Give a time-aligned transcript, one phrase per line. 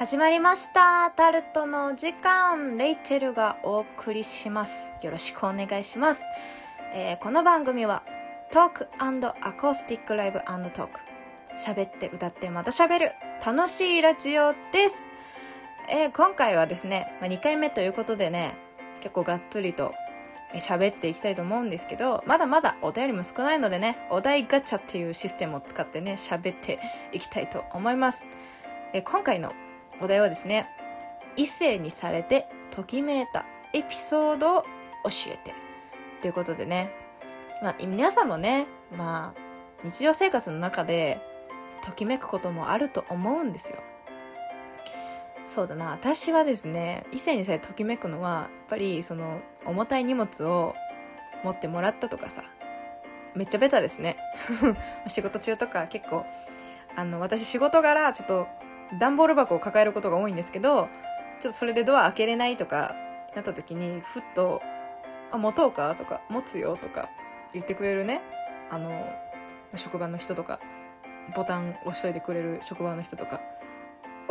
[0.00, 1.10] 始まりました。
[1.10, 2.78] タルトの時間。
[2.78, 4.90] レイチェルがお送りします。
[5.02, 6.24] よろしくお願いします、
[6.94, 8.02] えーこの番組は
[8.50, 11.00] トークアコースティックライブトーク
[11.54, 13.12] 喋って歌ってまた喋る。
[13.44, 14.94] 楽しいラジオです、
[15.90, 18.54] えー今回はですね、まあ、2回目ということでね
[19.02, 19.92] 結構がっつりと
[20.54, 26.80] 喋っていきたいと思うんですけどまだまだお便りも少ないのでねお題ガチャっていうシステムを使ってね喋って
[27.12, 28.24] いきたいと思います。
[28.94, 29.52] え今回の
[30.00, 30.68] お題はですね
[31.36, 34.62] 異性にされてときめいたエピソードを
[35.04, 35.54] 教えて。
[36.20, 36.90] ということでね、
[37.62, 39.40] まあ、皆さんもね、まあ、
[39.84, 41.20] 日常生活の中で
[41.82, 43.78] ときめくこともあると思うんですよ。
[45.46, 45.92] そうだな。
[45.92, 50.74] 私はですね異性にさえときめくのはやっぱりその重たい荷物を
[51.42, 52.44] 持ってもらったとかさ
[53.34, 54.16] めっちゃベタですね。
[55.08, 56.26] 仕事中とか結構
[56.96, 58.48] あの私仕事柄ちょっと
[58.98, 60.88] 段ボール箱を抱えることが多いんですけど
[61.40, 62.94] ちょっとそれでドア開けれないとか
[63.34, 64.60] なった時にふっと
[65.30, 67.08] 「あ持とうか?」とか「持つよ」とか
[67.52, 68.20] 言ってくれるね
[68.70, 69.04] あの
[69.76, 70.58] 職場の人とか
[71.34, 73.40] ボタン押しといてくれる職場の人とか「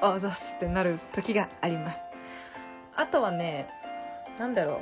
[0.00, 2.04] おあざす」ってなる時があります。
[2.96, 3.68] あとはね
[4.38, 4.80] なんだろ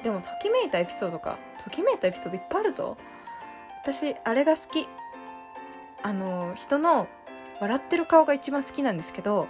[0.00, 0.02] う。
[0.02, 1.38] でもときめいたエピソードか。
[1.64, 2.96] ときめいたエピソードいっぱいあるぞ。
[3.82, 4.88] 私あれが好き。
[6.02, 7.08] あの人の
[7.60, 9.48] 笑ってる顔が一番好きなんですけど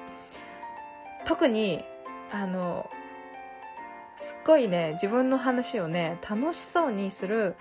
[1.24, 1.84] 特に
[2.32, 2.88] あの
[4.16, 7.56] すっごいね自分の話をね楽しそうにする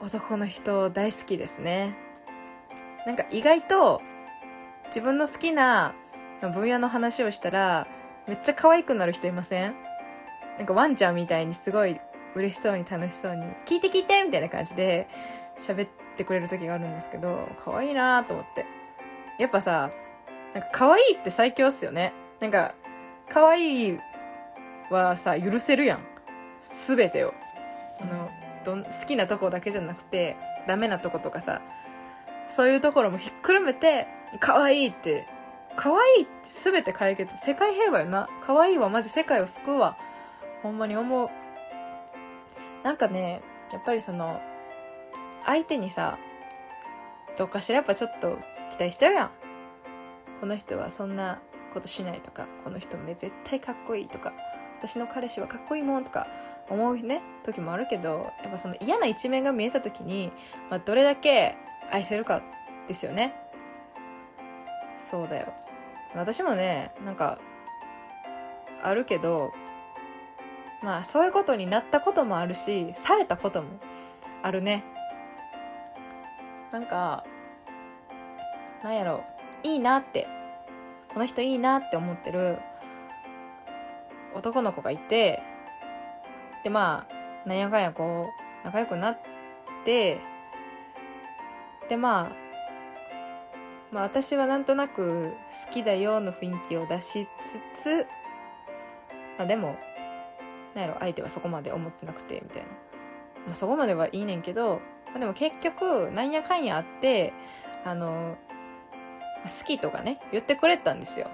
[0.00, 1.96] 男の人大好きですね
[3.06, 4.00] なんか意外と
[4.86, 5.94] 自分の好きな
[6.40, 7.86] 分野の話をしたら
[8.26, 9.74] めっちゃ可愛くなる人いません？
[10.58, 11.98] なんかワンちゃんみたいにすごい
[12.34, 15.08] 嬉しそうに楽しそうに「聞いて聞いて!」みたいな感じで
[15.58, 18.66] 喋ってくれる時があるんですけど可愛いなと思って
[19.38, 19.90] やっぱさ
[20.54, 22.12] なんか可愛いって最強っすよね。
[22.40, 22.74] なんか
[23.28, 23.98] 可愛い
[24.90, 26.00] はさ許せるやん。
[26.62, 27.34] 全てを。
[28.00, 28.30] あの
[28.64, 30.36] どん好きなとこだけじゃなくて
[30.66, 31.60] ダメなとことかさ
[32.48, 34.06] そういうところもひっくるめて
[34.40, 35.26] 可愛いって
[35.76, 37.36] 可愛いって全て解決。
[37.36, 38.28] 世界平和よな。
[38.42, 39.96] 可愛いはマジ世界を救うわ。
[40.62, 41.28] ほんまに思う。
[42.84, 43.42] なんかね
[43.72, 44.40] やっぱりその
[45.44, 46.18] 相手にさ
[47.36, 47.76] どっかしら。
[47.76, 48.38] やっぱちょっと
[48.74, 49.30] 期待しちゃうやん。
[50.40, 51.40] この人はそんな
[51.72, 54.32] ことしないとかこの人め絶対かっこいいとか
[54.78, 56.26] 私の彼氏はかっこいいもんとか
[56.68, 60.32] 思うね時もあるけどやっぱその嫌な一面が見えた時に、
[60.70, 61.56] まあ、どれだけ
[61.92, 62.42] 愛せるか
[62.88, 63.34] ですよね。
[64.98, 65.52] そうだよ。
[66.14, 67.38] 私もねなんか
[68.82, 69.52] あるけど
[70.82, 73.68] まあそういうことになったこともあるしされたことも
[74.42, 74.84] あるね。
[76.72, 77.24] なんか
[78.84, 79.24] なんやろ
[79.62, 80.28] いいなって
[81.08, 82.58] この人いいなって思ってる
[84.34, 85.42] 男の子がいて
[86.64, 87.06] でま
[87.44, 88.28] あなんやかんやこ
[88.62, 89.18] う仲良くなっ
[89.86, 90.20] て
[91.88, 92.32] でまあ
[93.90, 95.32] まあ私はなんとなく
[95.66, 98.06] 好きだよの雰囲気を出しつつ
[99.38, 99.78] まあでも
[100.74, 102.68] なんやろ相手はそこまで思ってなくてみたいな、
[103.46, 107.32] まあ、そこまではいいねんけど、まあ、でも結局なんやかんやあって
[107.86, 108.36] あの
[109.44, 111.28] 好きとかね言ってくれたんですよ。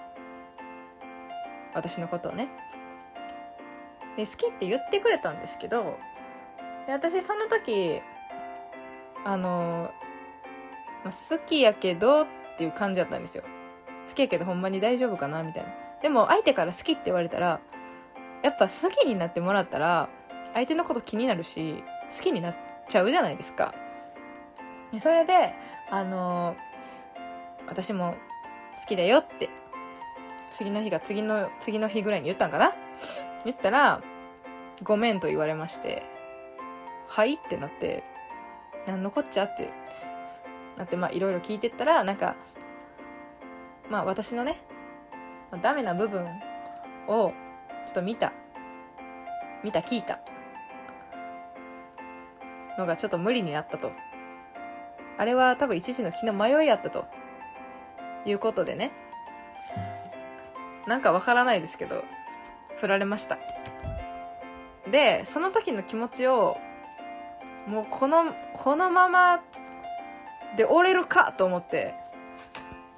[1.75, 2.48] 私のことをね。
[4.16, 5.97] で好きって言ってくれたんですけど
[6.87, 8.00] で私その時
[9.25, 9.93] あの、
[11.04, 12.26] まあ、好きやけどっ
[12.59, 13.44] ていう感じだったんですよ。
[14.09, 15.71] 好きやけどほんまに大丈夫かなみたいな。
[16.03, 17.60] でも相手から好きって言われたら
[18.42, 20.09] やっぱ好きになってもらったら
[20.54, 21.84] 相手のこと気になるし
[22.16, 22.56] 好きになっ
[22.88, 23.75] ちゃうじゃないですか。
[24.92, 25.54] でそれで
[25.91, 26.56] あの
[27.70, 28.16] 私も
[28.78, 29.48] 好きだよって。
[30.53, 32.72] 次の日が次の次の日ぐらいに言ったんかな？
[33.44, 34.03] 言ったら
[34.82, 36.03] ごめんと言われまして
[37.06, 38.03] はいってなって
[38.86, 39.71] 何のこっちゃって
[40.77, 42.34] なってまあいろいろ聞いてったらなんか
[43.89, 44.60] まあ私のね
[45.53, 46.27] まあダメな部分
[47.06, 47.33] を
[47.86, 48.33] ちょっと見た。
[49.62, 50.18] 見た聞いた。
[52.77, 53.92] のがちょっと無理になったと。
[55.16, 57.04] あれは多分一時の気の迷いやったと。
[58.25, 58.93] いうことでね。
[60.87, 62.05] なんかわからないですけど
[62.77, 63.39] 振られました。
[64.91, 66.59] でその時の気持ちを
[67.67, 69.41] もうこのこのまま
[70.57, 71.95] で折れるかと思って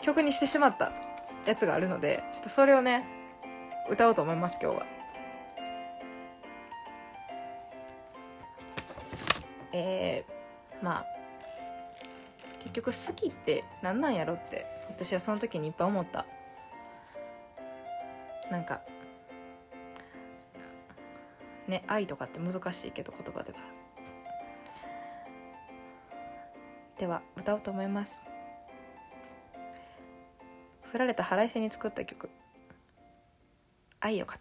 [0.01, 0.93] 曲にしてしまった
[1.45, 3.05] やつがあるのでちょっとそれをね
[3.91, 4.87] 歌おうと思います今日は。
[9.75, 11.07] えー、まあ
[12.61, 16.27] 結局好きって何なんやろって私はその時にいっぱい思った。
[18.51, 18.83] なんか
[21.67, 23.59] ね愛とかって難しいけど言葉では。
[26.99, 28.25] では歌おうと思います。
[30.93, 32.29] 振られた腹いせに作った曲
[34.01, 34.39] 「愛を語る」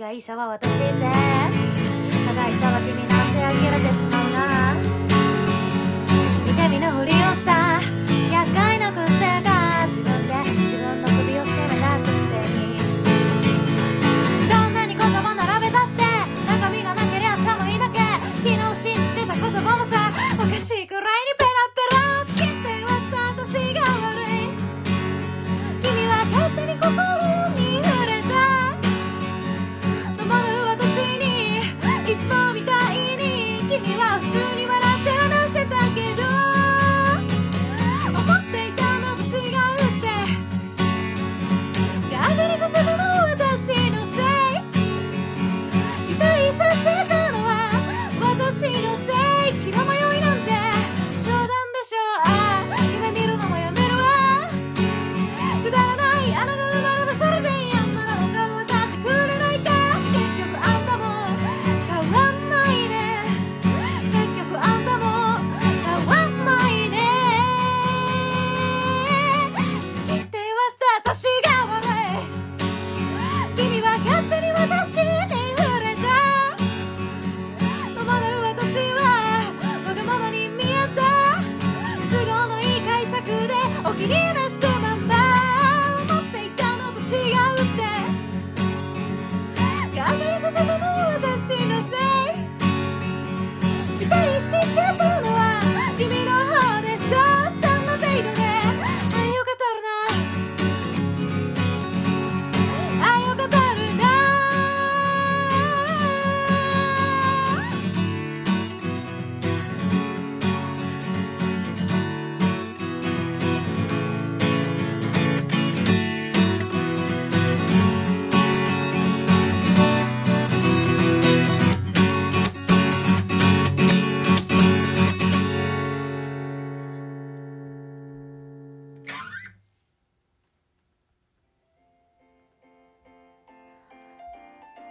[0.00, 1.04] 被害者は私で加
[2.34, 4.40] 害者は君なんてあげられてしまうな
[6.48, 7.99] 痛みのふりをした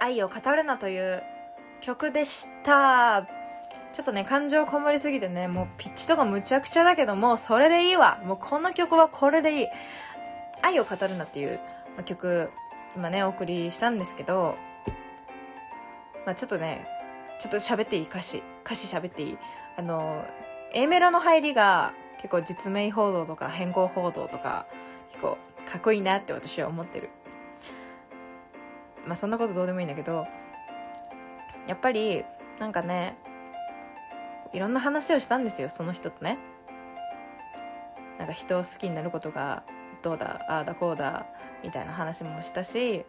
[0.10, 1.24] 愛を語るなという
[1.82, 3.28] 曲でした。
[3.94, 8.20] ちょっとね感情こもりすぎてねもうピッチとかむちゃくちゃだけどもうそれでいいわ。
[8.26, 9.68] もうこの曲はこれでいい。
[10.62, 11.60] 愛を語るなっていう
[12.06, 12.50] 曲
[12.96, 14.58] 今ねお送りしたんですけど
[16.26, 16.86] まあちょっとね
[17.40, 18.04] ちょっと喋っていい？
[18.04, 18.44] 歌詞。
[18.66, 19.38] 歌詞喋っていい？
[19.78, 20.26] あの
[20.74, 24.66] A メロの入りが結構実名報道とか変更報道とか
[25.12, 25.38] 結構
[25.70, 27.10] かっこいいなって私は思ってる。
[29.10, 30.28] まあそんなことどうでもいいんだけど
[31.68, 32.24] やっぱり
[32.60, 33.18] なんかね
[34.54, 36.38] いろんな話をしたんですよその人とね。
[38.20, 39.64] なんか人を好きになることが
[40.04, 41.26] どうだああだこうだ
[41.64, 43.06] みたいな話もしたし、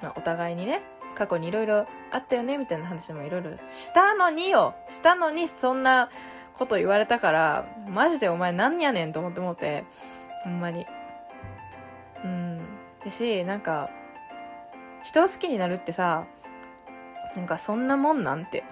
[0.00, 0.80] まあ、お互いにね
[1.16, 6.08] 過去にいろいろあったよねみたいな話もいろいろしたのによしたのにそんな
[6.56, 9.84] こと言われたからマジでお前なんやねんと思って思って
[10.44, 10.86] ほんまに。
[12.24, 12.60] うん。
[13.04, 13.90] だしなんか
[15.02, 16.26] 人を好きになるってさ
[17.36, 18.64] なんかそんなもんなんて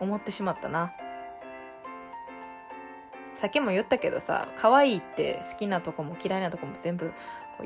[0.00, 0.92] 思ってしまったな。
[3.36, 7.12] さっきも言ったけどさ可愛いって好きなとこも嫌いなとこも全部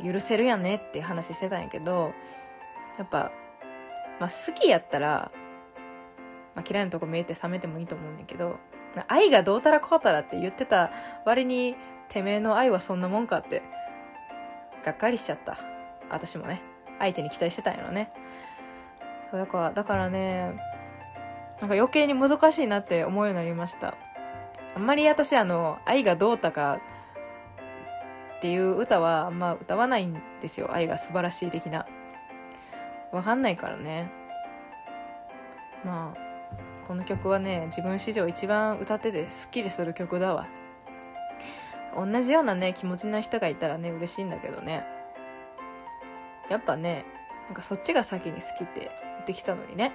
[0.03, 2.15] 許せるやんねって話してたんやけど
[2.97, 3.31] やっぱ、
[4.19, 5.31] まあ、好きやったら、
[6.55, 8.59] まあ、嫌いなとこ見えて冷めてもいいと思うんだけど
[9.09, 10.91] 愛がどうたらこうたらって言ってた
[11.27, 11.77] 割に
[12.09, 13.63] てめえの愛はそんなもんかって
[14.85, 15.59] がっかりしちゃった。
[16.11, 16.63] 私もね。
[16.99, 18.11] 相手に期待してたんやろね。
[19.31, 20.55] そうだからだからね
[21.61, 23.95] なんか余計に難しいなって思うようになりました。
[24.77, 26.81] あんまり私あの愛がどうたか
[28.39, 30.73] っていう歌はあんま歌わないんですよ。
[30.73, 31.87] 愛が素晴らしい的な。
[33.11, 34.11] わかんないからね。
[35.85, 36.29] まあ
[36.87, 40.47] この曲はね自分史上一番歌っててすっきりする曲だわ。
[41.97, 44.85] 同じようなね気持ちの人がいたらね嬉しいんだけどね。
[46.51, 47.05] やっぱね
[47.47, 48.89] なんかそっちが先に好きって言
[49.23, 49.93] ってきたのにね。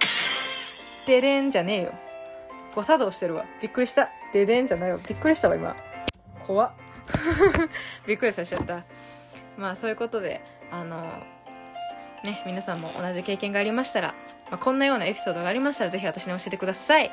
[1.06, 1.92] ででんじゃねえよ。
[2.74, 3.44] 誤作動してるわ。
[3.60, 4.10] びっくりした。
[4.32, 5.76] ででんじゃないよびっくりしたわ今。
[6.46, 6.72] 怖っ。
[8.06, 8.84] びっくりさせちゃった。
[9.56, 11.02] まあそういうことであの
[12.24, 14.14] ね皆さんも同じ経験がありましたら
[14.50, 17.10] まあ、こんなようなエピソードがありましたらぜひ私に教えてください。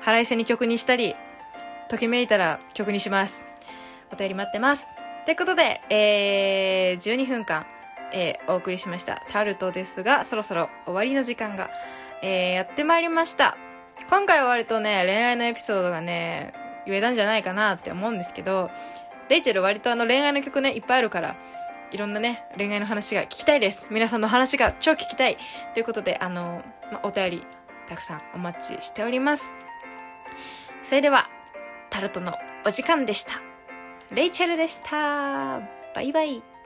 [0.00, 1.14] 腹いせに曲にしたり
[1.88, 3.44] ときめいたら曲にします。
[4.12, 4.88] お便り待ってます。
[5.24, 7.66] ということで、えー、12分間、
[8.12, 11.70] えー、お送りしましたタルトですがそろそろ終わりの時間が、
[12.22, 13.56] えー、やってまいりました
[14.08, 16.52] 今回は割とね恋愛のエピソードがね
[16.86, 18.70] 言えたんじゃないかなって思うんですけど
[19.28, 21.36] レイチェル割とあの恋愛の曲ねいっぱいあるから
[21.92, 23.88] いろんなね、恋愛の話が聞きたいです。
[23.90, 25.36] 皆さんの話が超聞きたい。
[25.74, 26.62] ということで、あの、
[26.92, 27.46] ま、お便り、
[27.88, 29.52] たくさんお待ちしております。
[30.84, 31.28] それでは、
[31.90, 33.40] タルトのお時間でした。
[34.12, 35.60] レイチェルでした。
[35.94, 36.59] バイバイ。